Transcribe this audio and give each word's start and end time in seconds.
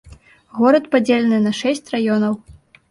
Горад 0.61 0.89
падзелены 0.95 1.39
на 1.47 1.55
шэсць 1.61 1.87
раёнаў. 1.99 2.33